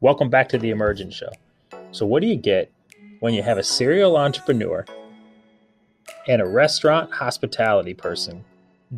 [0.00, 1.30] Welcome back to the Emergent Show.
[1.92, 2.70] So, what do you get
[3.20, 4.84] when you have a serial entrepreneur
[6.28, 8.44] and a restaurant hospitality person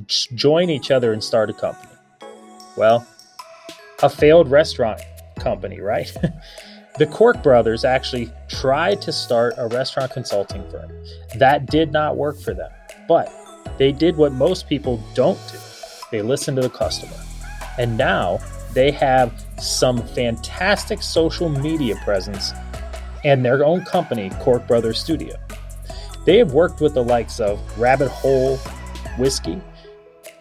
[0.07, 1.93] join each other and start a company?
[2.77, 3.07] Well,
[4.03, 5.01] a failed restaurant
[5.39, 6.13] company, right?
[6.99, 10.91] the Cork brothers actually tried to start a restaurant consulting firm.
[11.37, 12.71] That did not work for them,
[13.07, 13.33] but
[13.79, 15.59] they did what most people don't do
[16.11, 17.17] they listen to the customer.
[17.77, 18.41] And now
[18.75, 22.53] they have some fantastic social media presence
[23.25, 25.37] and their own company, Cork Brothers Studio.
[26.27, 28.57] They have worked with the likes of Rabbit Hole
[29.17, 29.61] Whiskey,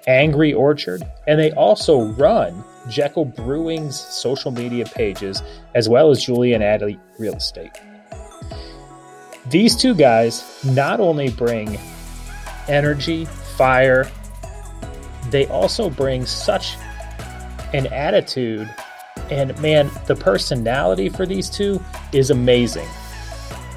[0.07, 5.41] Angry Orchard, and they also run Jekyll Brewing's social media pages
[5.75, 7.71] as well as Julia and Addie Real Estate.
[9.49, 11.79] These two guys not only bring
[12.67, 14.09] energy, fire,
[15.29, 16.75] they also bring such
[17.73, 18.69] an attitude
[19.29, 22.87] and man, the personality for these two is amazing.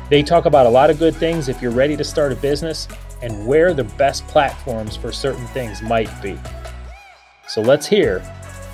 [0.09, 2.89] They talk about a lot of good things if you're ready to start a business
[3.23, 6.39] and where the best platforms for certain things might be.
[7.48, 8.20] So let's hear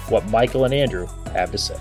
[0.08, 1.76] what Michael and Andrew have to say.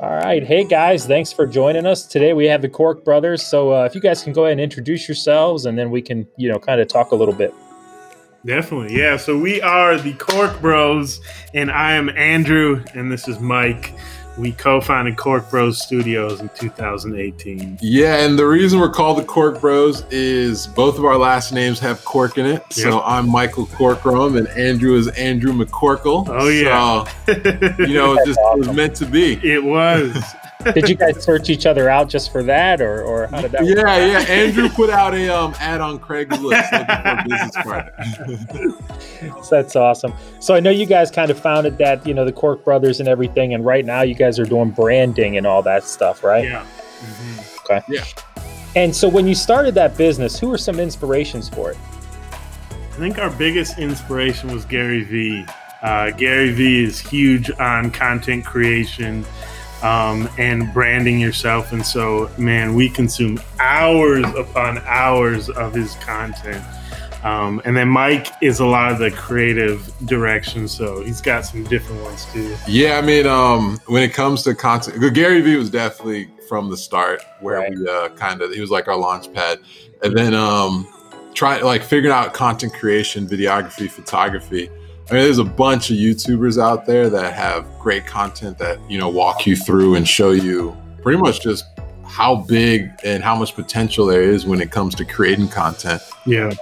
[0.00, 0.44] All right.
[0.44, 1.06] Hey, guys.
[1.06, 2.06] Thanks for joining us.
[2.06, 3.44] Today we have the Cork Brothers.
[3.44, 6.26] So uh, if you guys can go ahead and introduce yourselves and then we can,
[6.36, 7.52] you know, kind of talk a little bit.
[8.44, 8.96] Definitely.
[8.96, 9.16] Yeah.
[9.16, 11.20] So we are the Cork Bros,
[11.54, 13.94] and I am Andrew, and this is Mike.
[14.38, 17.78] We co-founded Cork Bros Studios in 2018.
[17.80, 21.80] Yeah, and the reason we're called the Cork Bros is both of our last names
[21.80, 22.52] have cork in it.
[22.52, 22.72] Yep.
[22.72, 26.28] So I'm Michael Corkrum, and Andrew is Andrew McCorkle.
[26.28, 27.32] Oh yeah, so,
[27.82, 29.34] you know, it just it was meant to be.
[29.42, 30.16] It was.
[30.74, 33.64] Did you guys search each other out just for that, or, or how did that?
[33.64, 33.86] Yeah, work?
[33.86, 34.06] yeah.
[34.06, 34.18] Yeah.
[34.28, 37.56] Andrew put out a um, ad on Craigslist looking for business
[39.24, 39.42] partner.
[39.42, 40.12] so that's awesome.
[40.40, 43.08] So I know you guys kind of founded that, you know, the Cork Brothers and
[43.08, 46.44] everything, and right now you guys are doing branding and all that stuff, right?
[46.44, 46.64] Yeah.
[47.00, 47.72] Mm-hmm.
[47.72, 47.84] Okay.
[47.88, 48.04] Yeah.
[48.74, 51.78] And so when you started that business, who were some inspirations for it?
[52.70, 55.46] I think our biggest inspiration was Gary Vee.
[55.82, 59.24] Uh, Gary Vee is huge on content creation
[59.82, 61.72] um, and branding yourself.
[61.72, 66.64] And so, man, we consume hours upon hours of his content.
[67.24, 71.64] Um, and then Mike is a lot of the creative direction, so he's got some
[71.64, 72.56] different ones too.
[72.68, 76.76] Yeah, I mean, um, when it comes to content, Gary Vee was definitely from the
[76.76, 77.70] start where right.
[77.76, 79.58] we uh, kind of he was like our launch pad,
[80.02, 80.86] and then um,
[81.34, 84.70] trying like figuring out content creation, videography, photography.
[85.10, 88.98] I mean, there's a bunch of YouTubers out there that have great content that, you
[88.98, 91.64] know, walk you through and show you pretty much just
[92.04, 96.02] how big and how much potential there is when it comes to creating content.
[96.26, 96.52] Yeah.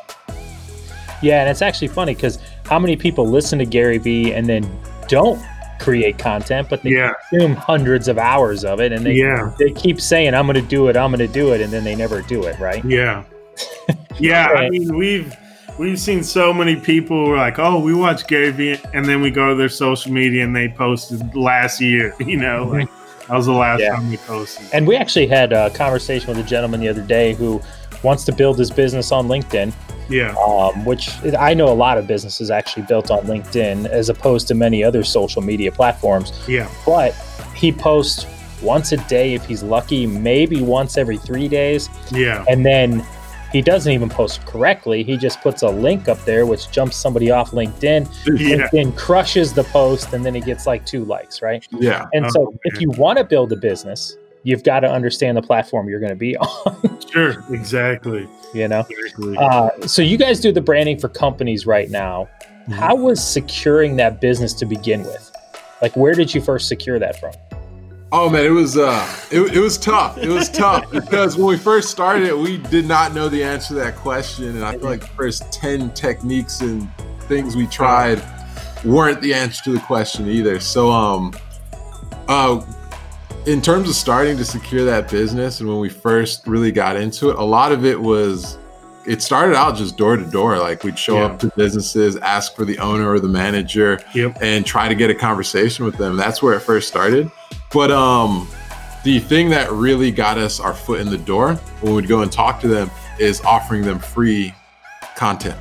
[1.22, 1.40] Yeah.
[1.40, 4.64] And it's actually funny because how many people listen to Gary Vee and then
[5.08, 5.44] don't
[5.80, 7.14] create content, but they yeah.
[7.28, 9.52] consume hundreds of hours of it and they, yeah.
[9.58, 11.60] they keep saying, I'm going to do it, I'm going to do it.
[11.60, 12.84] And then they never do it, right?
[12.84, 13.24] Yeah.
[14.18, 14.46] Yeah.
[14.46, 15.36] I mean, we've,
[15.78, 19.20] we've seen so many people who are like, "Oh, we watch Gary Vee," and then
[19.20, 22.14] we go to their social media and they posted last year.
[22.26, 22.88] You know, like
[23.28, 23.94] that was the last yeah.
[23.94, 24.66] time we posted.
[24.72, 27.62] And we actually had a conversation with a gentleman the other day who
[28.02, 29.72] wants to build his business on LinkedIn.
[30.08, 30.34] Yeah.
[30.36, 34.54] Um, which I know a lot of businesses actually built on LinkedIn as opposed to
[34.54, 36.32] many other social media platforms.
[36.48, 36.68] Yeah.
[36.84, 37.12] But
[37.54, 38.26] he posts
[38.62, 41.88] once a day if he's lucky, maybe once every three days.
[42.10, 42.44] Yeah.
[42.48, 43.06] And then
[43.56, 45.02] he doesn't even post correctly.
[45.02, 48.06] He just puts a link up there, which jumps somebody off LinkedIn.
[48.36, 48.68] Yeah.
[48.68, 51.66] LinkedIn crushes the post, and then he gets like two likes, right?
[51.70, 52.06] Yeah.
[52.12, 52.58] And oh, so, man.
[52.64, 56.10] if you want to build a business, you've got to understand the platform you're going
[56.10, 57.00] to be on.
[57.10, 58.28] sure, exactly.
[58.52, 58.84] You know.
[58.90, 59.36] Exactly.
[59.38, 62.28] Uh, so you guys do the branding for companies right now.
[62.42, 62.72] Mm-hmm.
[62.72, 65.32] How was securing that business to begin with?
[65.80, 67.32] Like, where did you first secure that from?
[68.18, 70.16] Oh man, it was uh, it, it was tough.
[70.16, 73.74] It was tough because when we first started, we did not know the answer to
[73.74, 76.88] that question, and I feel like the first ten techniques and
[77.24, 78.22] things we tried
[78.86, 80.60] weren't the answer to the question either.
[80.60, 81.34] So, um,
[82.26, 82.64] uh,
[83.44, 87.28] in terms of starting to secure that business, and when we first really got into
[87.28, 88.56] it, a lot of it was.
[89.06, 90.58] It started out just door to door.
[90.58, 91.26] Like we'd show yeah.
[91.26, 94.36] up to businesses, ask for the owner or the manager, yep.
[94.40, 96.16] and try to get a conversation with them.
[96.16, 97.30] That's where it first started.
[97.76, 98.48] But um,
[99.04, 102.32] the thing that really got us our foot in the door when we'd go and
[102.32, 102.90] talk to them
[103.20, 104.54] is offering them free
[105.14, 105.60] content.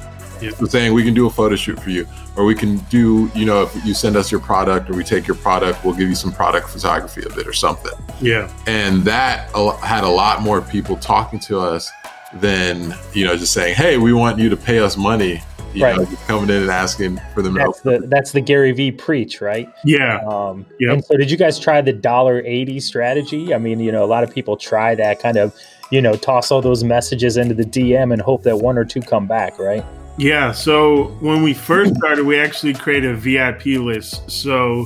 [0.58, 2.08] So saying we can do a photo shoot for you,
[2.38, 5.28] or we can do, you know, if you send us your product or we take
[5.28, 7.92] your product, we'll give you some product photography of it or something.
[8.22, 8.50] Yeah.
[8.66, 9.50] And that
[9.82, 11.92] had a lot more people talking to us
[12.36, 15.42] than, you know, just saying, hey, we want you to pay us money
[15.76, 15.98] You Right.
[15.98, 19.42] know, coming in and asking for the to That's the that's the Gary Vee preach,
[19.42, 19.68] right?
[19.84, 20.20] Yeah.
[20.28, 20.94] Um, Yep.
[20.94, 23.54] And so, did you guys try the dollar eighty strategy?
[23.54, 25.54] I mean, you know, a lot of people try that kind of,
[25.92, 29.02] you know, toss all those messages into the DM and hope that one or two
[29.02, 29.84] come back, right?
[30.18, 34.32] Yeah, so when we first started, we actually created a VIP list.
[34.32, 34.86] So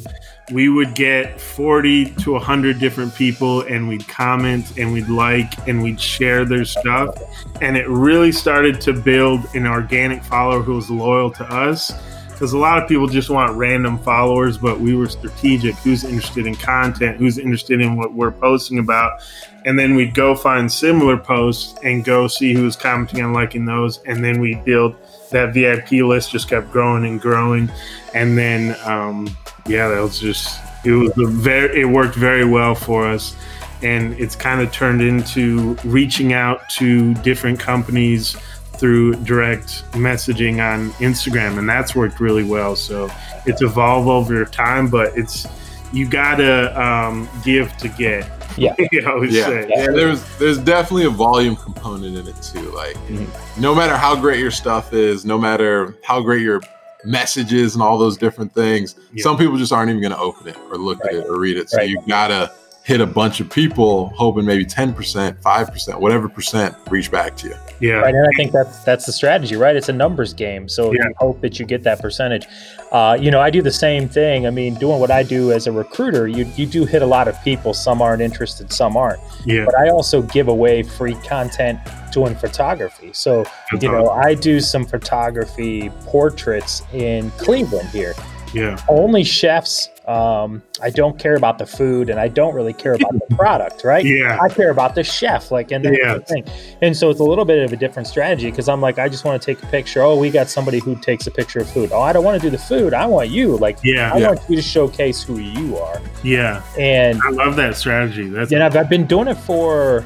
[0.51, 5.83] we would get 40 to 100 different people and we'd comment and we'd like and
[5.83, 7.15] we'd share their stuff.
[7.61, 11.91] And it really started to build an organic follower who was loyal to us.
[12.29, 15.75] Because a lot of people just want random followers, but we were strategic.
[15.75, 17.17] Who's interested in content?
[17.17, 19.21] Who's interested in what we're posting about?
[19.65, 24.01] And then we'd go find similar posts and go see who's commenting and liking those.
[24.03, 24.95] And then we build
[25.31, 27.69] that VIP list just kept growing and growing,
[28.13, 29.27] and then um,
[29.67, 33.35] yeah, that was just it was a very it worked very well for us,
[33.81, 38.35] and it's kind of turned into reaching out to different companies
[38.77, 42.75] through direct messaging on Instagram, and that's worked really well.
[42.77, 43.09] So
[43.45, 45.45] it's evolved over time, but it's
[45.91, 48.29] you gotta um, give to get.
[48.57, 48.73] Yeah.
[48.91, 49.65] you always Yeah.
[49.69, 52.71] Yeah, there's there's definitely a volume component in it too.
[52.71, 53.27] Like, Mhm.
[53.57, 56.59] no matter how great your stuff is, no matter how great your
[57.05, 59.23] messages and all those different things, Yeah.
[59.23, 61.13] some people just aren't even going to open it or look Right.
[61.15, 61.69] at it or read it.
[61.69, 61.89] So Right.
[61.89, 62.51] you gotta
[62.89, 67.37] hit a bunch of people, hoping maybe ten percent, five percent, whatever percent reach back
[67.37, 67.55] to you.
[67.79, 67.93] Yeah.
[67.97, 69.75] Right, and I think that's that's the strategy, right?
[69.75, 71.03] It's a numbers game, so Yeah.
[71.03, 72.47] you hope that you get that percentage.
[72.91, 74.47] Uh, you know, I do the same thing.
[74.47, 77.27] I mean, doing what I do as a recruiter, you you do hit a lot
[77.27, 77.75] of people.
[77.75, 79.21] Some aren't interested, some aren't.
[79.45, 79.65] Yeah.
[79.65, 81.79] But I also give away free content
[82.11, 83.11] doing photography.
[83.13, 83.45] So
[83.79, 88.15] you know, I do some photography portraits in Cleveland here.
[88.53, 88.77] Yeah.
[88.87, 89.89] Only chefs.
[90.07, 93.83] Um, I don't care about the food, and I don't really care about the product,
[93.83, 94.03] right?
[94.03, 94.39] Yeah.
[94.41, 96.17] I care about the chef, like, and Yeah.
[96.19, 96.45] thing.
[96.81, 99.23] And so it's a little bit of a different strategy because I'm like, I just
[99.23, 100.01] want to take a picture.
[100.01, 101.91] Oh, we got somebody who takes a picture of food.
[101.93, 102.93] Oh, I don't want to do the food.
[102.95, 103.57] I want you.
[103.57, 104.11] Like, Yeah.
[104.11, 104.27] I Yeah.
[104.29, 106.01] want you to showcase who you are.
[106.23, 106.63] Yeah.
[106.77, 108.29] And I love that strategy.
[108.29, 110.03] That's and I've, I've been doing it for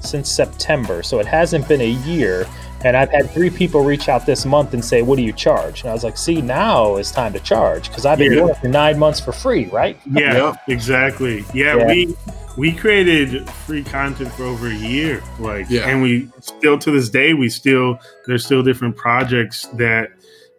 [0.00, 2.46] since September, so it hasn't been a year.
[2.84, 5.80] And I've had three people reach out this month and say, "What do you charge?"
[5.80, 8.38] And I was like, "See, now it's time to charge because I've been Yeah.
[8.40, 10.56] doing it for nine months for free, right?" Yeah, Yep.
[10.68, 11.44] exactly.
[11.54, 11.86] Yeah, Yeah.
[11.86, 12.16] we
[12.56, 15.22] we created free content for over a year.
[15.38, 15.88] Like Yeah.
[15.88, 20.10] and we still to this day we still there's still different projects that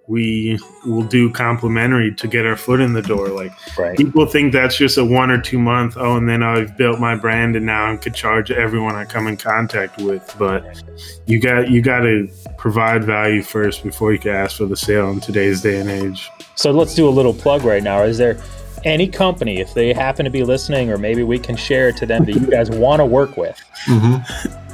[0.08, 3.28] we will do complimentary to get our foot in the door.
[3.28, 3.98] Like Right.
[3.98, 7.16] people think that's just a one or two month, oh, and then I've built my
[7.16, 10.34] brand and now I could charge everyone I come in contact with.
[10.40, 10.82] But
[11.26, 12.28] you got you gotta
[12.58, 16.30] provide value first before you can ask for the sale in today's day and age.
[16.56, 18.04] So let's do a little plug right now.
[18.04, 18.38] Is there
[18.86, 22.06] any company, if they happen to be listening, or maybe we can share it to
[22.06, 23.60] them that you guys want to work with?
[23.86, 24.67] Mm-hmm.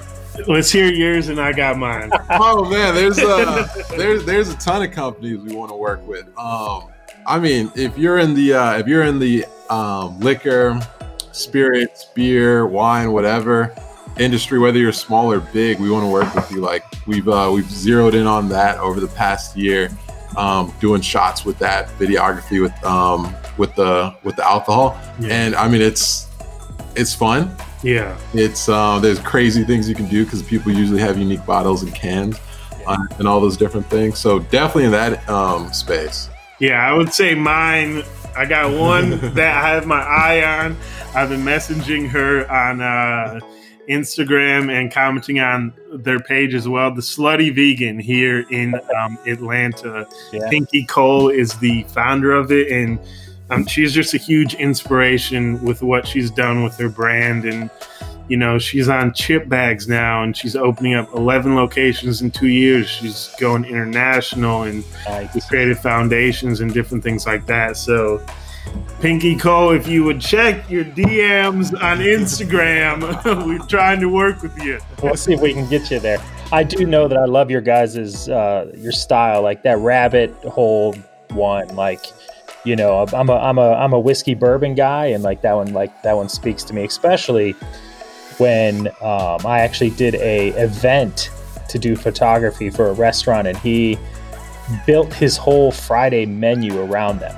[0.48, 2.12] Let's hear yours and I got mine.
[2.30, 6.28] oh man, there's a there's there's a ton of companies we want to work with.
[6.38, 6.90] Um,
[7.26, 10.80] I mean, if you're in the uh, if you're in the um, liquor,
[11.32, 13.74] spirits, beer, wine, whatever
[14.20, 16.60] industry, whether you're small or big, we want to work with you.
[16.62, 19.90] Like we've uh, we've zeroed in on that over the past year,
[20.38, 25.30] um, doing shots with that videography with um, with the with the alcohol, Yeah.
[25.34, 26.28] and I mean it's
[26.96, 27.56] it's fun.
[27.84, 28.18] Yeah.
[28.34, 31.94] It's uh, there's crazy things you can do because people usually have unique bottles and
[31.94, 32.40] cans
[32.88, 34.18] uh, and all those different things.
[34.20, 36.30] So definitely in that um, space.
[36.60, 38.04] Yeah, I would say mine.
[38.36, 40.78] I got one that I have my eye on.
[41.14, 43.40] I've been messaging her on uh,
[43.90, 46.94] Instagram and commenting on their page as well.
[46.94, 50.08] The Slutty Vegan here in um, Atlanta.
[50.32, 50.50] Yeah.
[50.50, 53.00] Pinky Cole is the founder of it, and
[53.54, 57.46] um, she's just a huge inspiration with what she's done with her brand.
[57.46, 57.70] And
[58.30, 62.48] you know, she's on chip bags now, and she's opening up 11 locations in two
[62.48, 62.90] years.
[62.90, 65.46] She's going international and Nice.
[65.48, 67.76] created foundations and different things like that.
[67.76, 68.26] So,
[69.02, 73.02] Pinky Cole, if you would check your DMs on Instagram,
[73.46, 74.80] we're trying to work with you.
[75.02, 76.20] We'll see if we can get you there.
[76.54, 80.94] I do know that I love your guys' uh, your style, like that rabbit hole
[81.32, 81.76] one.
[81.76, 82.06] Like,
[82.64, 85.74] you know, I'm a I'm a I'm a whiskey bourbon guy, and like that one,
[85.74, 87.52] like that one speaks to me, especially
[88.38, 91.30] when um, I actually did a event
[91.70, 93.98] to do photography for a restaurant, and he
[94.86, 97.36] built his whole Friday menu around them.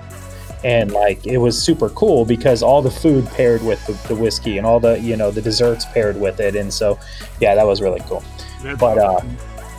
[0.64, 4.58] And like it was super cool because all the food paired with the, the whiskey
[4.58, 7.00] and all the you know the desserts paired with it, and so
[7.40, 8.24] yeah, that was really cool.
[8.62, 9.22] That's But uh,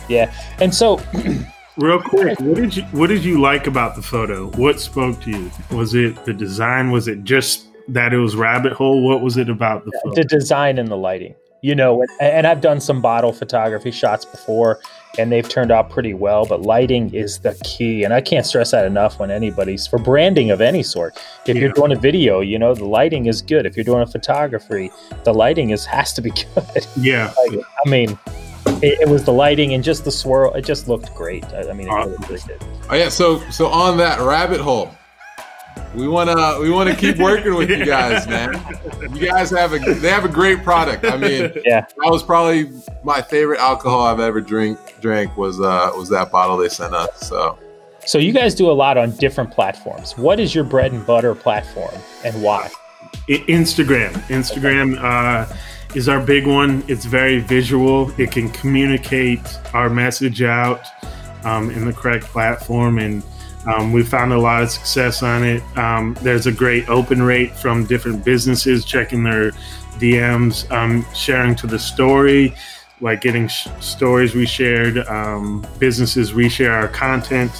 [0.09, 1.01] yeah, and so
[1.77, 4.47] real quick, what did you what did you like about the photo?
[4.51, 5.51] What spoke to you?
[5.71, 6.91] Was it the design?
[6.91, 9.01] Was it just that it was rabbit hole?
[9.07, 10.15] What was it about the photo?
[10.15, 11.35] the design and the lighting.
[11.63, 14.79] you know, and, I've done some bottle photography shots before,
[15.17, 16.45] and they've turned out pretty well.
[16.45, 20.51] But lighting is the key, and I can't stress that enough when anybody's for branding
[20.51, 21.15] of any sort.
[21.47, 21.61] If Yeah.
[21.63, 23.65] you're doing a video, you know, the lighting is good.
[23.65, 24.91] If you're doing a photography,
[25.23, 26.85] the lighting is has to be good.
[26.95, 27.33] Yeah.
[27.47, 28.19] like, I mean,
[28.83, 30.53] it, it was the lighting and just the swirl.
[30.53, 31.43] It just looked great.
[31.45, 32.63] I, I mean, it really, really did.
[32.89, 34.91] Oh yeah, so so on that rabbit hole,
[35.95, 38.53] we wanna we wanna keep working with you guys, man.
[39.15, 41.05] You guys have a they have a great product.
[41.05, 41.81] I mean, Yeah.
[41.81, 42.69] that was probably
[43.03, 47.27] my favorite alcohol I've ever drink drank was uh was that bottle they sent us.
[47.27, 47.57] So
[48.05, 50.17] So you guys do a lot on different platforms.
[50.17, 52.69] What is your bread and butter platform, and why?
[53.29, 54.11] I- Instagram.
[54.29, 55.53] Instagram uh,
[55.95, 56.83] is our big one.
[56.87, 58.11] It's very visual.
[58.19, 59.41] It can communicate
[59.73, 60.81] our message out
[61.43, 63.23] um, in the correct platform, and
[63.67, 65.61] um, we found a lot of success on it.
[65.77, 69.51] Um, there's a great open rate from different businesses checking their
[69.99, 72.55] DMs, um, sharing to the story,
[73.01, 74.99] like getting sh- stories we shared.
[75.07, 77.51] Um, businesses reshare our content.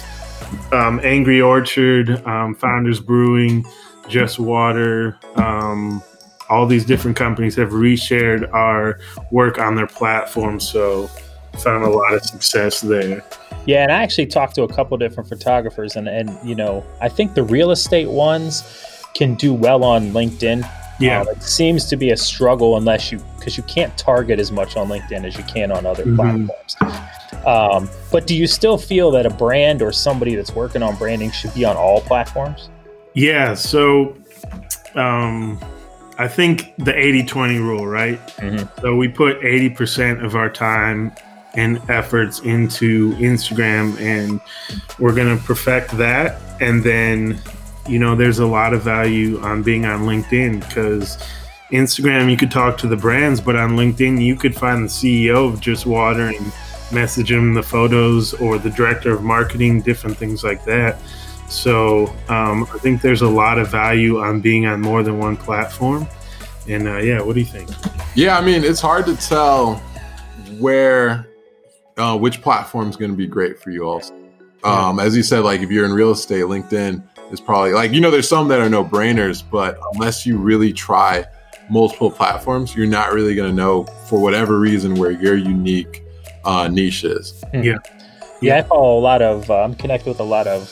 [0.72, 3.66] Um, Angry Orchard, um, Founders Brewing,
[4.08, 6.02] Just Water, um,
[6.48, 8.98] all these different companies have reshared our
[9.30, 10.60] work on their platform.
[10.60, 11.08] So
[11.62, 13.22] found a lot of success there.
[13.66, 17.08] Yeah, and I actually talked to a couple different photographers, and and you know, I
[17.08, 18.62] think the real estate ones
[19.14, 20.68] can do well on LinkedIn.
[21.00, 21.20] Yeah.
[21.22, 24.76] Uh, it seems to be a struggle unless you because you can't target as much
[24.76, 26.16] on LinkedIn as you can on other Mhm.
[26.16, 26.76] platforms.
[27.46, 31.30] Um, but do you still feel that a brand or somebody that's working on branding
[31.30, 32.68] should be on all platforms?
[33.14, 33.54] Yeah.
[33.54, 34.16] So
[34.94, 35.58] um,
[36.18, 38.20] I think the 80 20 rule, right?
[38.38, 38.68] Mhm.
[38.80, 41.12] So we put 80% of our time
[41.54, 44.40] and efforts into Instagram, and
[44.98, 46.40] we're going to perfect that.
[46.60, 47.38] And then,
[47.88, 51.18] you know, there's a lot of value on being on LinkedIn because
[51.72, 55.46] Instagram, you could talk to the brands, but on LinkedIn, you could find the CEO
[55.46, 56.52] of Just Water and
[56.90, 60.98] message him the photos or the director of marketing, different things like that.
[61.48, 65.36] So um, I think there's a lot of value on being on more than one
[65.36, 66.06] platform.
[66.68, 67.70] And uh, yeah, what do you think?
[68.14, 69.76] yeah, I mean it's hard to tell
[70.58, 71.26] where
[71.96, 74.02] uh, which platform is going to be great for you all.
[74.64, 77.02] Um, as you said, like if you're in real estate, LinkedIn
[77.32, 80.72] is probably like you know there's some that are no brainers, but unless you really
[80.72, 81.24] try
[81.70, 86.04] multiple platforms, you're not really going to know for whatever reason where your unique
[86.44, 87.42] uh, niche is.
[87.52, 87.76] Yeah,
[88.40, 89.50] Yeah, I follow a lot of.
[89.50, 90.68] Uh, I'm connected with a lot of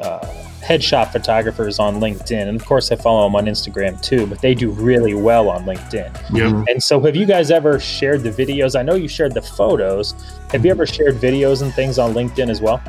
[0.00, 0.18] uh,
[0.60, 4.26] headshot photographers on LinkedIn, and of course, I follow them on Instagram too.
[4.26, 6.32] But they do really well on LinkedIn.
[6.32, 6.66] Yep.
[6.68, 8.78] And so, have you guys ever shared the videos?
[8.78, 10.12] I know you shared the photos.
[10.50, 12.82] Have you ever shared videos and things on LinkedIn as well?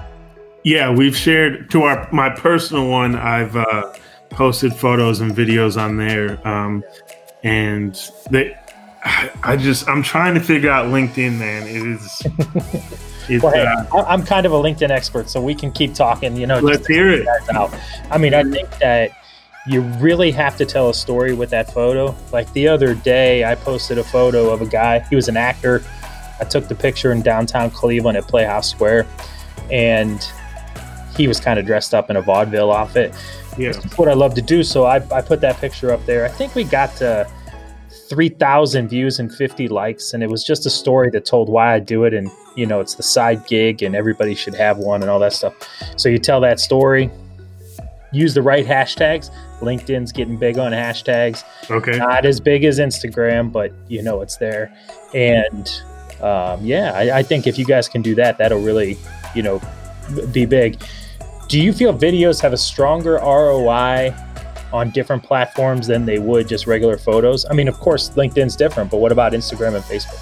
[0.64, 3.16] Yeah, we've shared to our my personal one.
[3.16, 3.94] I've uh,
[4.30, 6.84] posted photos and videos on there, um,
[7.44, 8.00] and
[8.32, 8.58] they.
[9.06, 11.68] I I just I'm trying to figure out LinkedIn, man.
[11.68, 12.22] It is.
[13.28, 16.38] It's, Well, hey, uh, I'm kind of a LinkedIn expert, so we can keep talking.
[16.38, 17.28] You know, let's hear it.
[17.50, 17.74] out.
[18.12, 19.18] I mean, I think that
[19.66, 22.16] you really have to tell a story with that photo.
[22.32, 25.00] Like the other day, I posted a photo of a guy.
[25.10, 25.84] He was an actor.
[26.40, 29.08] I took the picture in downtown Cleveland at Playhouse Square,
[29.72, 30.24] and
[31.16, 33.16] he was kind of dressed up in a vaudeville outfit.
[33.58, 34.64] Yeah, what I love to do.
[34.64, 36.26] So I, I put that picture up there.
[36.26, 37.28] I think we got to
[38.10, 40.14] 3,000 views and 50 likes.
[40.14, 42.14] And it was just a story that told why I do it.
[42.14, 45.34] And, you know, it's the side gig and everybody should have one and all that
[45.34, 45.54] stuff.
[45.98, 47.10] So you tell that story,
[48.12, 49.30] use the right hashtags.
[49.60, 51.44] LinkedIn's getting big on hashtags.
[51.70, 51.98] okay.
[51.98, 54.76] Not as big as Instagram, but, you know, it's there.
[55.14, 55.70] And
[56.22, 58.98] um, yeah, I, I think if you guys can do that, that'll really,
[59.34, 59.62] you know,
[60.32, 60.82] be big.
[61.48, 64.16] Do you feel videos have a stronger ROI
[64.76, 67.46] on different platforms than they would just regular photos?
[67.50, 70.18] I mean, of course, LinkedIn's different, but what about Instagram and Facebook?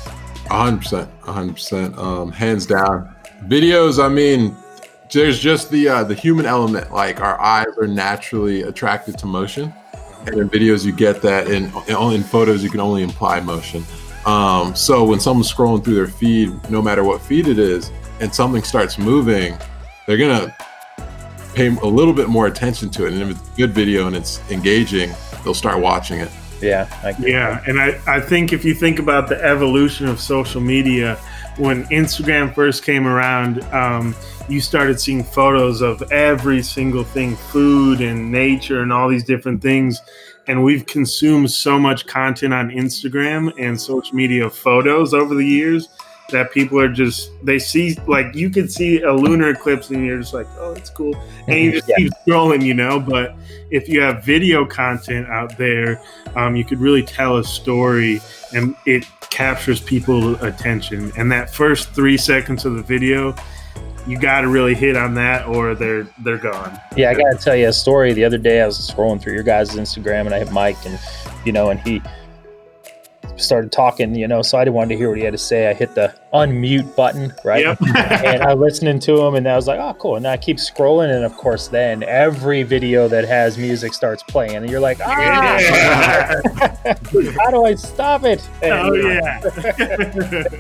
[0.48, 3.14] Hundred percent, hundred percent, um, hands down.
[3.48, 4.56] Videos, I mean,
[5.12, 6.92] there's just the uh, the human element.
[6.92, 9.74] Like our eyes are naturally attracted to motion,
[10.28, 11.48] and in videos you get that.
[11.48, 13.84] and in, in photos, you can only imply motion.
[14.26, 17.92] Um, so when someone's scrolling through their feed, no matter what feed it is,
[18.22, 19.58] and something starts moving,
[20.08, 20.56] they're gonna
[21.54, 23.14] pay a little bit more attention to it.
[23.14, 25.12] And if it's a good video and it's engaging,
[25.44, 26.30] they'll start watching it.
[26.62, 27.32] Yeah, I agree.
[27.32, 31.16] Yeah, and I, I think if you think about the evolution of social media,
[31.58, 34.16] when Instagram first came around, um,
[34.48, 39.62] you started seeing photos of every single thing food and nature and all these different
[39.62, 40.02] things.
[40.48, 45.90] And we've consumed so much content on Instagram and social media photos over the years
[46.34, 50.20] that people are just, they see, like, you can see a lunar eclipse and you're
[50.20, 51.16] just like, oh, it's cool.
[51.48, 51.96] And you just Yeah.
[51.98, 53.00] keep scrolling, you know.
[53.00, 53.36] But
[53.72, 56.02] if you have video content out there,
[56.36, 58.22] um, you could really tell a story
[58.54, 61.12] and it captures people's attention.
[61.18, 63.36] And that first three seconds of the video,
[64.06, 66.78] you got to really hit on that, or they're they're gone.
[66.98, 68.12] Yeah, I gotta tell you a story.
[68.12, 71.00] The other day, I was scrolling through your guys' Instagram, and I hit Mike, and
[71.46, 72.02] you know, and he
[73.38, 75.70] started talking, you know, so I didn't want to hear what he had to say.
[75.70, 77.64] I hit the unmute button, right?
[77.64, 77.78] Yep.
[77.96, 80.16] and I listening to him, and I was like, oh, cool.
[80.16, 84.56] And I keep scrolling, and of course, then every video that has music starts playing,
[84.56, 86.42] and you're like, ah, Yeah.
[87.40, 88.48] how do I stop it?
[88.62, 89.40] And, oh you know, yeah.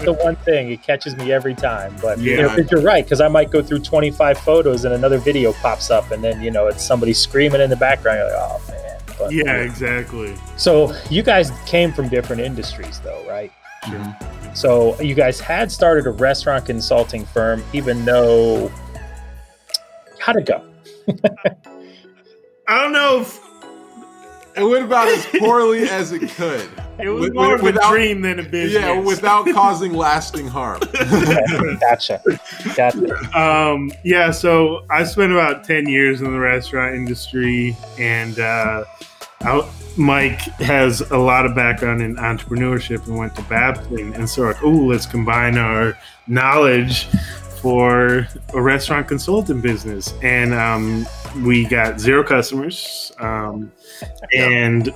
[0.03, 2.63] the one thing it catches me every time but you know Yeah.
[2.71, 6.23] you're right because i might go through 25 photos and another video pops up and
[6.23, 8.82] then you know it's somebody screaming in the background you're like oh man
[9.25, 10.35] but, yeah, exactly.
[10.57, 13.51] so you guys came from different industries though right
[13.83, 14.55] Mhm.
[14.55, 18.71] so you guys had started a restaurant consulting firm even though
[20.19, 20.63] how'd it go
[22.67, 23.39] I don't know if
[24.55, 26.69] It went about as poorly as it could.
[26.99, 28.81] it was With- more of without- a dream than a business.
[28.83, 30.79] Yeah, without causing lasting harm.
[31.81, 32.21] Gotcha
[32.75, 38.83] gotcha um, yeah, so I spent about 10 years in the restaurant industry, and uh,
[39.43, 44.13] I, Mike has a lot of background in entrepreneurship and went to Babson.
[44.13, 45.97] And so, like, oh, let's combine our
[46.27, 47.05] knowledge
[47.61, 50.13] for a restaurant consultant business.
[50.21, 51.05] And um,
[51.43, 53.11] we got zero customers.
[53.19, 53.71] Um,
[54.35, 54.89] and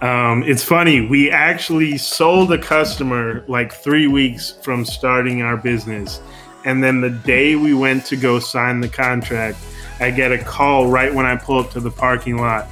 [0.00, 6.20] um, it's funny, we actually sold a customer like three weeks from starting our business.
[6.64, 9.58] And then the day we went to go sign the contract,
[10.00, 12.66] I get a call right when I pull up to the parking lot.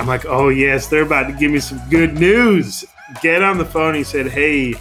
[0.00, 2.84] I'm like, oh, yes, they're about to give me some good news.
[3.22, 3.94] Get on the phone.
[3.94, 4.74] He said, hey,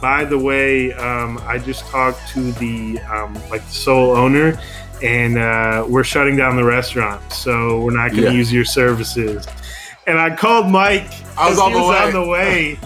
[0.00, 4.60] by the way, um, I just talked to the um, like the sole owner,
[5.02, 8.36] and uh, we're shutting down the restaurant, so we're not going to Yeah.
[8.36, 9.46] use your services.
[10.06, 11.06] And I called Mike.
[11.38, 11.98] I was 'cause on he the was way.
[12.06, 12.78] on the way,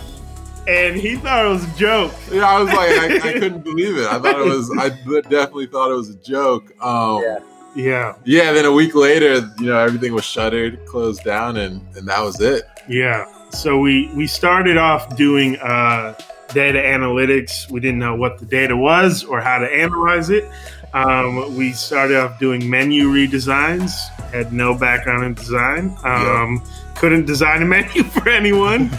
[0.69, 2.13] and he thought it was a joke.
[2.31, 2.91] Yeah, I was like,
[3.25, 4.07] I, I couldn't believe it.
[4.07, 4.91] I thought it was, I
[5.23, 6.73] definitely thought it was a joke.
[6.85, 7.39] Um, Yeah.
[7.75, 12.07] Yeah, yeah, then a week later, you know, everything was shuttered, closed down, and, and
[12.09, 12.65] that was it.
[12.89, 13.25] yeah.
[13.51, 16.15] So we we started off doing uh,
[16.55, 17.71] data analytics.
[17.71, 20.51] We didn't know what the data was or how to analyze it.
[20.95, 23.93] Um, we started off doing menu redesigns.
[24.33, 25.97] Had no background in design.
[26.05, 26.63] Um,
[26.97, 28.91] Couldn't design a menu for anyone.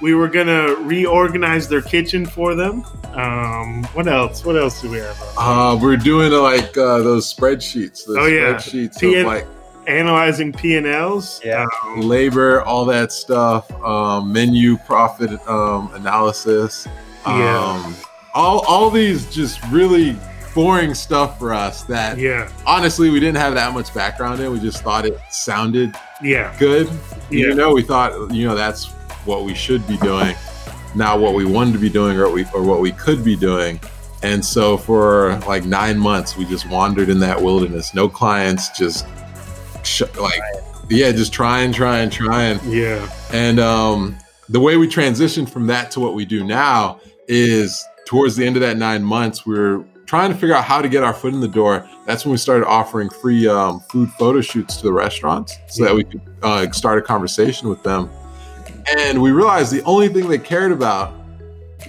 [0.00, 2.84] We were gonna reorganize their kitchen for them.
[3.14, 4.44] Um, what else?
[4.44, 5.16] What else do we have?
[5.36, 8.54] Uh, we're doing uh, like uh, those spreadsheets, those Oh, yeah.
[8.54, 9.46] spreadsheets PN of like
[9.86, 11.40] Analyzing P and Ls.
[11.44, 11.66] Yeah.
[11.86, 16.86] Um, labor, all that stuff, um, menu profit um, analysis.
[17.26, 17.58] Yeah.
[17.84, 17.96] Um,
[18.34, 20.16] all, all these just really
[20.54, 22.50] boring stuff for us that yeah.
[22.66, 24.52] honestly we didn't have that much background in.
[24.52, 26.54] We just thought it sounded Yeah.
[26.58, 26.86] good.
[27.30, 27.46] Yeah.
[27.48, 28.92] You know, we thought, you know, that's
[29.28, 30.34] what we should be doing,
[30.94, 33.36] not what we wanted to be doing or what we, or what we could be
[33.36, 33.78] doing.
[34.22, 37.94] And so for like nine months, we just wandered in that wilderness.
[37.94, 39.06] No clients, just
[39.84, 40.40] sh- like,
[40.88, 42.58] yeah, just trying, trying, trying.
[42.64, 43.08] Yeah.
[43.32, 44.16] And um,
[44.48, 48.56] the way we transitioned from that to what we do now is towards the end
[48.56, 51.34] of that nine months, we are trying to figure out how to get our foot
[51.34, 51.86] in the door.
[52.06, 55.94] That's when we started offering free um, food photo shoots to the restaurants so that
[55.94, 58.08] we could uh, start a conversation with them.
[58.96, 61.12] And we realized the only thing they cared about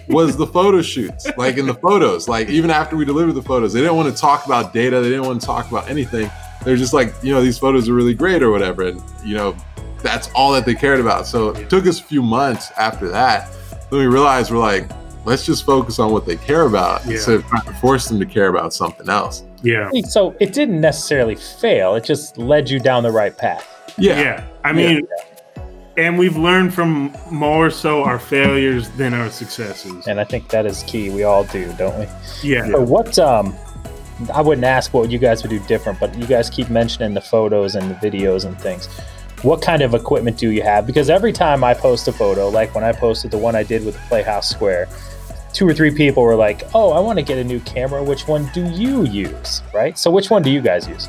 [0.08, 2.28] was the photo shoots, like in the photos.
[2.28, 5.02] Like even after we delivered the photos, they didn't want to talk about data.
[5.02, 6.30] They didn't want to talk about anything.
[6.64, 8.84] They're just like, you know, these photos are really great or whatever.
[8.84, 9.56] And you know,
[10.02, 11.26] that's all that they cared about.
[11.28, 13.50] So it took us a few months after that.
[13.90, 14.90] Then we realized we're like,
[15.26, 17.14] let's just focus on what they care about Yeah.
[17.14, 19.44] instead of trying to force them to care about something else.
[19.62, 19.90] Yeah.
[20.08, 24.18] so it didn't necessarily fail it just led you down the right path Yeah.
[24.22, 24.48] Yeah.
[24.64, 25.02] I mean,
[26.00, 30.08] and we've learned from more so our failures than our successes.
[30.08, 32.06] and i think that is key we all do don't we
[32.44, 32.66] Yeah.
[32.68, 33.56] So what um
[34.34, 37.22] I wouldn't ask what you guys would do different, but you guys keep mentioning the
[37.22, 38.88] photos and the videos and things.
[39.44, 40.86] What kind of equipment do you have?
[40.86, 43.86] Because every time I post a photo, like when I posted the one I did
[43.86, 44.90] with the Playhouse Square,
[45.54, 48.04] two or three people were like, "Oh, I want to get a new camera.
[48.04, 49.98] Which one do you use?" Right?
[49.98, 51.08] So which one do you guys use?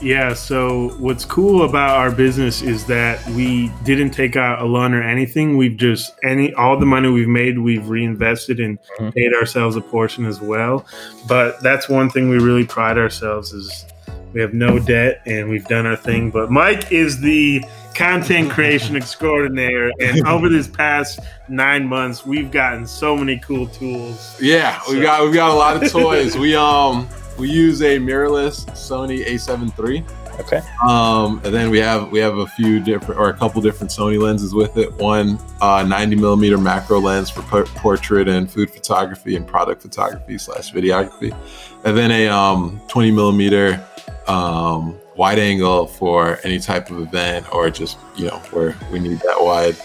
[0.00, 0.32] Yeah.
[0.34, 5.02] So what's cool about our business is that we didn't take out a loan or
[5.02, 5.56] anything.
[5.56, 9.14] We've just any all the money we've made, we've reinvested and Mhm.
[9.14, 10.86] paid ourselves a portion as well.
[11.26, 13.84] But that's one thing we really pride ourselves is
[14.32, 16.30] we have no debt and we've done our thing.
[16.30, 17.62] But Mike is the
[17.94, 24.36] content creation extraordinaire, and over this past nine months, we've gotten so many cool tools.
[24.40, 26.36] Yeah, we got we got a lot of toys.
[26.36, 27.08] we um
[27.38, 30.04] we use a mirrorless Sony A7 III.
[30.40, 30.60] Okay.
[30.86, 34.20] Um, and then we have we have a few different or a couple different Sony
[34.20, 34.92] lenses with it.
[34.94, 40.38] One uh, 90 millimeter macro lens for por- portrait and food photography and product photography
[40.38, 41.36] slash videography,
[41.84, 43.84] and then a um, 20 millimeter
[44.28, 49.18] um, wide angle for any type of event or just you know where we need
[49.20, 49.76] that wide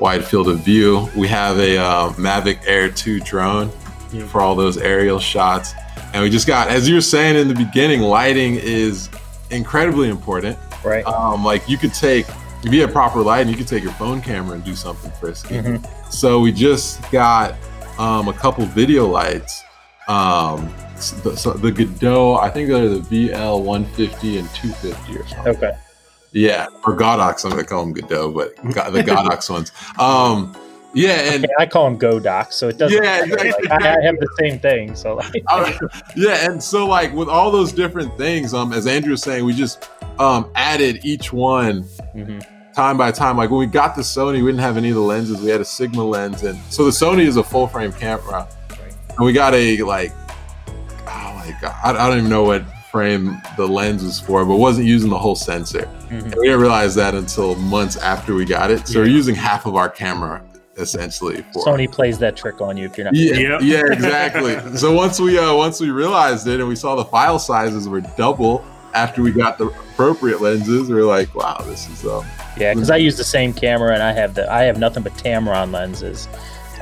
[0.00, 1.08] wide field of view.
[1.16, 3.70] We have a uh, Mavic Air 2 drone
[4.12, 4.26] Yeah.
[4.26, 5.72] for all those aerial shots.
[6.14, 9.10] And we just got, as you were saying in the beginning, lighting is
[9.50, 10.56] incredibly important.
[10.84, 11.04] Right.
[11.04, 12.26] Um, like you could take,
[12.62, 15.56] if you have proper lighting, you could take your phone camera and do something frisky.
[15.56, 16.12] Mhm.
[16.12, 17.56] So we just got
[17.98, 19.64] um, a couple video lights.
[20.06, 20.72] Um,
[21.24, 25.56] the, so the Godot, I think they're the VL 150 and 250 or something.
[25.56, 25.72] Okay.
[26.30, 27.44] Yeah, or Godox.
[27.44, 28.62] I'm gonna call them Godot, but the
[29.02, 29.72] Godox ones.
[29.98, 30.54] Um,
[30.94, 33.02] yeah, and I call them Go Docs, so it doesn't.
[33.02, 33.68] Yeah, exactly.
[33.68, 34.94] Like, I, I have the same thing.
[34.94, 35.72] So like, Uh,
[36.16, 39.52] yeah, and so like with all those different things, um, as Andrew was saying, we
[39.54, 41.82] just um added each one
[42.14, 42.44] Mhm.
[42.74, 43.36] time by time.
[43.36, 45.40] Like when we got the Sony, we didn't have any of the lenses.
[45.40, 48.94] We had a Sigma lens, and so the Sony is a full frame camera, Right.
[49.16, 50.12] and we got a like,
[51.06, 54.54] oh my god, I, I don't even know what frame the lens was for, but
[54.56, 55.88] wasn't using the whole sensor.
[56.08, 56.22] Mhm.
[56.26, 58.86] And we didn't realize that until months after we got it.
[58.86, 60.40] So we're using half of our camera
[60.76, 63.14] essentially for Sony plays that trick on you if you're not.
[63.14, 63.60] yeah, Yep.
[63.62, 64.76] yeah, exactly.
[64.76, 68.00] so once we uh once we realized it and we saw the file sizes were
[68.00, 72.24] double after we got the appropriate lenses, we are like, wow, this is um
[72.56, 75.12] Yeah, because I use the same camera and I have the I have nothing but
[75.14, 76.28] Tamron lenses,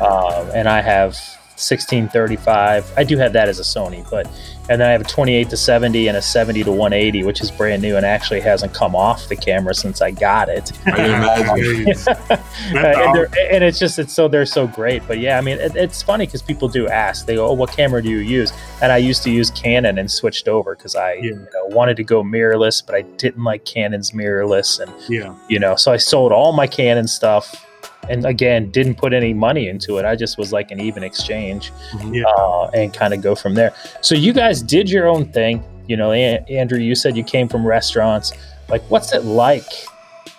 [0.01, 1.17] um, and I have
[1.63, 2.93] 1635.
[2.97, 4.27] I do have that as a Sony, but
[4.69, 7.51] and then I have a 28 to 70 and a 70 to 180, which is
[7.51, 10.71] brand new and actually hasn't come off the camera since I got it.
[10.87, 11.95] I imagine.
[12.09, 12.43] Uh,
[12.77, 15.03] and, and it's just it's so they're so great.
[15.09, 17.27] But yeah, I mean it, it's funny because people do ask.
[17.27, 20.11] They go, "Oh, what camera do you use?" And I used to use Canon and
[20.11, 21.23] switched over because I Yeah.
[21.23, 25.35] you know, wanted to go mirrorless, but I didn't like Canon's mirrorless and yeah.
[25.49, 27.67] you know so i sold all my canon stuff
[28.09, 31.73] and again didn't put any money into it i just was like an even exchange
[32.11, 32.25] Yeah.
[32.25, 35.97] uh, and kind of go from there so you guys did your own thing you
[35.97, 38.33] know An- andrew you said you came from restaurants
[38.69, 39.65] like what's it like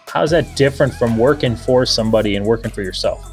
[0.07, 3.29] how's that different from working for somebody and working for yourself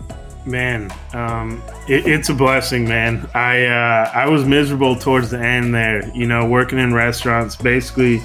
[0.47, 3.29] Man, um, it, it's a blessing, man.
[3.35, 6.09] I uh, I was miserable towards the end there.
[6.17, 8.23] You know, working in restaurants basically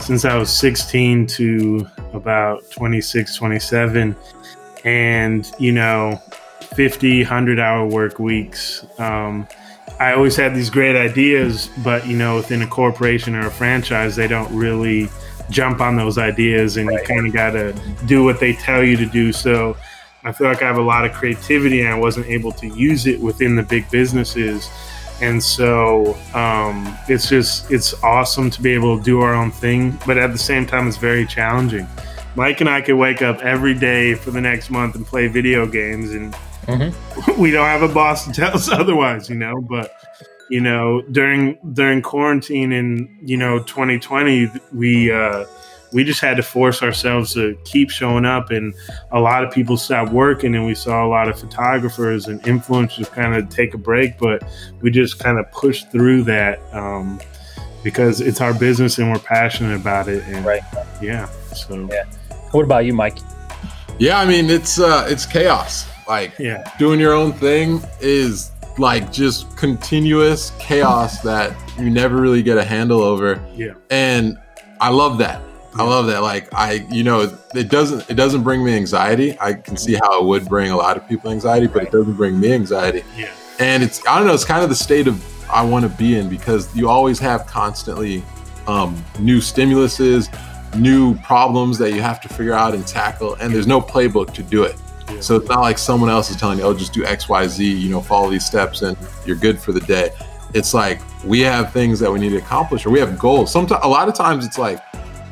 [0.00, 4.16] since I was 16 to about 26, 27,
[4.84, 6.20] and you know,
[6.76, 8.84] 50, 100 hour work weeks.
[8.98, 9.46] Um,
[10.00, 14.16] I always had these great ideas, but you know, within a corporation or a franchise,
[14.16, 15.08] they don't really
[15.50, 17.72] jump on those ideas, and you kind of got to
[18.06, 19.32] do what they tell you to do.
[19.32, 19.76] So.
[20.24, 23.08] I feel like I have a lot of creativity and I wasn't able to use
[23.08, 24.70] it within the big businesses.
[25.20, 29.98] And so um, it's just, it's awesome to be able to do our own thing.
[30.04, 31.86] But at the same time, it's very challenging.
[32.34, 35.66] Mike and I could wake up every day for the next month and play video
[35.66, 36.34] games, and
[37.38, 39.60] we don't have a boss to tell us otherwise, you know.
[39.60, 39.92] But
[40.48, 45.44] you know, during during quarantine in you know 2020, we uh,
[45.92, 48.72] we just had to force ourselves to keep showing up, and
[49.10, 53.10] a lot of people stopped working, and we saw a lot of photographers and influencers
[53.10, 54.42] kind of take a break, but
[54.80, 57.20] we just kind of pushed through that um,
[57.82, 60.62] because it's our business and we're passionate about it, and Right.
[61.02, 62.04] yeah, so Yeah.
[62.52, 63.18] What about you mike
[63.98, 65.88] Yeah, I mean it's uh it's chaos.
[66.08, 72.42] Like yeah, doing your own thing is like just continuous chaos that you never really
[72.42, 73.40] get a handle over.
[73.54, 73.74] Yeah.
[73.90, 74.38] And
[74.80, 75.40] I love that.
[75.74, 76.22] I love that.
[76.22, 79.36] Like I, you know, it doesn't it doesn't bring me anxiety.
[79.40, 82.14] I can see how it would bring a lot of people anxiety, but it doesn't
[82.14, 83.04] bring me anxiety.
[83.16, 85.88] yeah, And it's I don't know, it's kind of the state of I want to
[85.90, 88.24] be in because you always have constantly
[88.66, 90.28] um, new stimuluses,
[90.76, 94.42] new problems that you have to figure out and tackle, and there's no playbook to
[94.42, 94.76] do it.
[95.08, 95.20] Yeah.
[95.20, 97.64] So it's not like someone else is telling you, "Oh, just do X, Y, Z."
[97.72, 100.10] You know, follow these steps, and you're good for the day.
[100.54, 103.50] It's like we have things that we need to accomplish, or we have goals.
[103.50, 104.80] Sometimes, a lot of times, it's like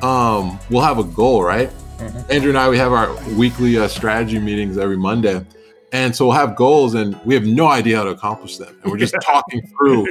[0.02, 1.70] um, we'll have a goal, right?
[1.98, 2.30] Mhm.
[2.30, 5.44] Andrew and I, we have our weekly uh, strategy meetings every Monday,
[5.92, 8.90] and so we'll have goals, and we have no idea how to accomplish them, and
[8.90, 10.06] we're just talking through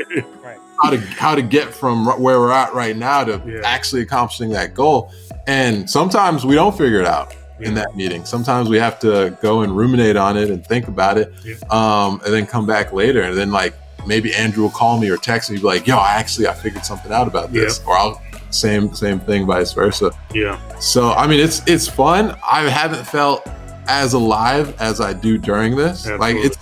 [0.81, 3.59] how to how to get from where we're at right now to Yeah.
[3.63, 5.11] actually accomplishing that goal.
[5.47, 8.23] And sometimes we don't figure it out in that meeting.
[8.23, 11.55] Sometimes we have to go and ruminate on it and think about it, Yeah.
[11.69, 13.21] um, and then come back later.
[13.21, 13.73] And then like
[14.05, 16.85] maybe Andrew will call me or text me, be like, "Yo, I actually I figured
[16.85, 20.11] something out about this," or I'll same same thing, vice versa.
[20.33, 22.35] yeah, So I mean, it's it's fun.
[22.49, 23.45] I haven't felt
[23.87, 26.07] as alive as I do during this.
[26.19, 26.57] Like it's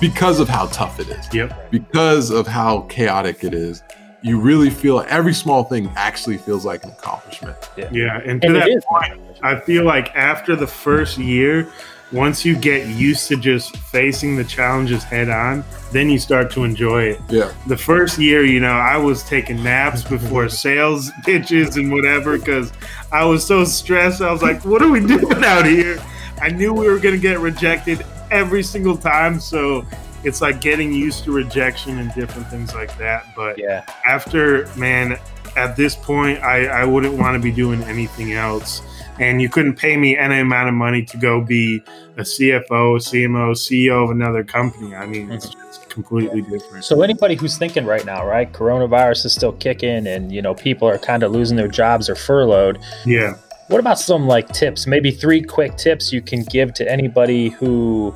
[0.00, 3.82] because of how tough it is yep, because of how chaotic it is
[4.22, 7.56] you really feel every small thing actually feels like an accomplishment.
[7.76, 11.70] Yeah, and to And that point, I feel like after the first year,
[12.12, 16.64] once you get used to just facing the challenges head on, then you start to
[16.64, 17.20] enjoy it.
[17.28, 17.52] Yeah.
[17.68, 22.72] The first year, you know, I was taking naps before sales pitches and whatever because
[23.12, 24.20] I was so stressed.
[24.20, 26.02] I was like, what are we doing out here?
[26.42, 29.40] I knew we were going to get rejected every single time.
[29.40, 29.84] So
[30.24, 33.26] it's like getting used to rejection and different things like that.
[33.34, 33.84] But Yeah.
[34.06, 35.18] after man
[35.56, 38.82] at this point I, I wouldn't want to be doing anything else
[39.18, 41.82] and you couldn't pay me any amount of money to go be
[42.16, 45.66] a cfo cmo ceo of another company i mean it's mm-hmm.
[45.66, 50.32] just completely different So anybody who's thinking right now, right, coronavirus is still kicking, and
[50.32, 52.78] you know people are kind of losing their jobs or furloughed.
[53.04, 53.34] yeah
[53.70, 54.88] What about some like tips?
[54.88, 58.12] Maybe three quick tips you can give to anybody who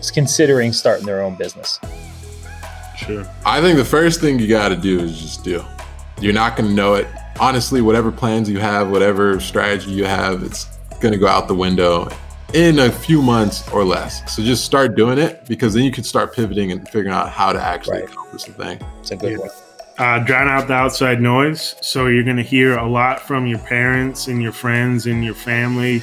[0.00, 1.78] is considering starting their own business.
[2.96, 5.62] sure I think the first thing you got to do is just do.
[6.22, 7.06] You're not going to know it.
[7.38, 10.64] Honestly, whatever plans you have, whatever strategy you have, it's
[11.00, 12.08] going to go out the window
[12.54, 14.34] in a few months or less.
[14.34, 17.52] So just start doing it because then you can start pivoting and figuring out how
[17.52, 18.10] to actually Right.
[18.10, 18.80] accomplish the thing.
[19.00, 19.38] It's a good Yeah.
[19.38, 19.50] one.
[20.02, 23.58] Uh, drown out the outside noise so you're going to hear a lot from your
[23.60, 26.02] parents and your friends and your family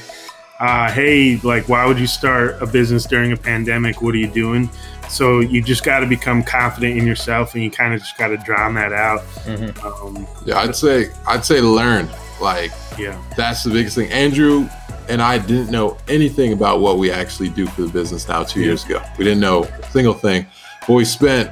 [0.60, 4.26] uh, hey like why would you start a business during a pandemic what are you
[4.44, 4.68] doing
[5.08, 8.28] so you just got to become confident in yourself and you kind of just got
[8.28, 9.70] to drown that out Mhm.
[9.84, 12.08] um, Yeah, I'd say I'd say learn.
[12.40, 14.10] Like yeah that's the biggest thing.
[14.10, 14.66] Andrew
[15.10, 18.60] and I didn't know anything about what we actually do for the business now 2
[18.60, 19.02] years ago.
[19.18, 20.46] We didn't know a single thing.
[20.86, 21.50] But we spent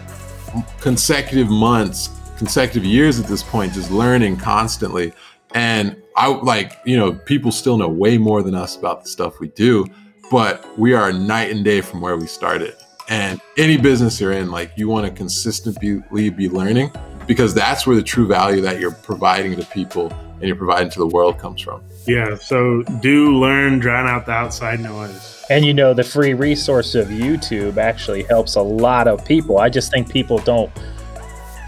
[0.80, 2.08] consecutive months,
[2.38, 5.12] consecutive years at this point just learning constantly.
[5.54, 9.40] And I like, you know, people still know way more than us about the stuff
[9.40, 9.86] we do,
[10.30, 12.74] but we are night and day from where we started.
[13.08, 16.92] And any business you're in, like you want to consistently be learning
[17.26, 20.98] because that's where the true value that you're providing to people and you're providing to
[20.98, 21.82] the world comes from.
[22.06, 25.44] Yeah, so do learn, drown out the outside noise.
[25.50, 29.58] And you know, the free resource of YouTube actually helps a lot of people.
[29.58, 30.70] I just think people don't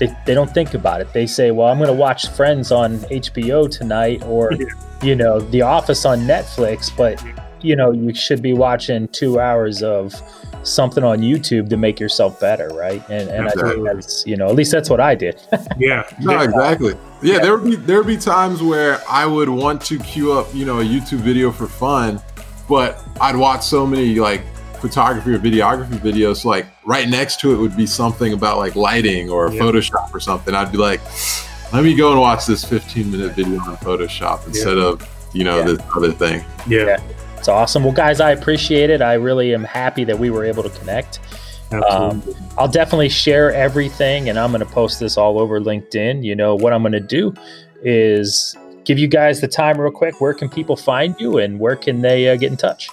[0.00, 1.12] they, they don't think about it.
[1.12, 4.66] They say, "Well, I'm going to watch Friends on HBO tonight or Yeah.
[5.02, 7.22] you know, The Office on Netflix, but
[7.62, 10.14] you know, you should be watching 2 hours of
[10.62, 14.48] something on YouTube to make yourself better, right?" And and I think that's, you know,
[14.48, 15.40] at least that's what I did.
[15.78, 16.94] Yeah, No, exactly.
[17.22, 20.48] Yeah, there would be there would be times where I would want to queue up,
[20.54, 22.20] you know, a YouTube video for fun,
[22.68, 24.42] but I'd watch so many like
[24.80, 26.44] photography or videography videos.
[26.44, 29.60] Like right next to it would be something about like lighting or Yeah.
[29.62, 30.54] Photoshop or something.
[30.54, 31.00] I'd be like,
[31.72, 35.58] let me go and watch this 15 minute video on Photoshop instead of you know
[35.58, 35.64] Yeah.
[35.66, 36.44] this other thing.
[36.66, 36.96] yeah,
[37.38, 37.84] It's awesome.
[37.84, 39.00] Well, guys, I appreciate it.
[39.02, 41.20] I really am happy that we were able to connect.
[41.72, 42.34] absolutely.
[42.58, 46.24] I'll definitely share everything and I'm going to post this all over LinkedIn.
[46.24, 47.32] You know, what I'm going to do
[47.82, 50.20] is give you guys the time real quick.
[50.20, 52.88] Where can people find you and where can they uh, get in touch?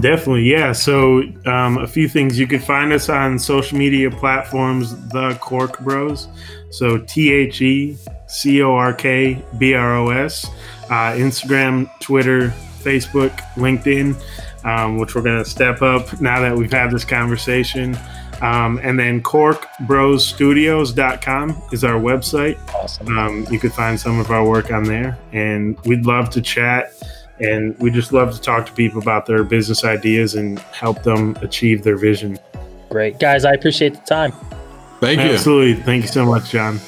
[0.00, 0.72] Definitely, yeah.
[0.72, 5.80] So, um, a few things you can find us on social media platforms, the Cork
[5.80, 6.28] Bros.
[6.70, 10.46] So, T H E C O R K B R O S,
[10.84, 12.48] uh, Instagram, Twitter,
[12.82, 14.16] Facebook, LinkedIn,
[14.64, 17.96] um, which we're going to step up now that we've had this conversation.
[18.40, 22.58] Um, and then corkbrosstudios.com is our website.
[22.74, 23.18] Awesome.
[23.18, 26.94] Um, you could find some of our work on there, and we'd love to chat.
[27.40, 31.36] And we just love to talk to people about their business ideas and help them
[31.40, 32.38] achieve their vision.
[32.90, 33.18] Great.
[33.18, 34.32] Guys, I appreciate the time.
[35.00, 35.30] Thank you.
[35.30, 35.82] Absolutely.
[35.82, 36.78] Thank you so much, John.